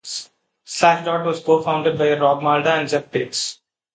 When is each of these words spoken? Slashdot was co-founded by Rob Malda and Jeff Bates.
Slashdot 0.65 1.27
was 1.27 1.43
co-founded 1.43 1.95
by 1.99 2.17
Rob 2.17 2.41
Malda 2.41 2.71
and 2.79 2.89
Jeff 2.89 3.11
Bates. 3.11 3.59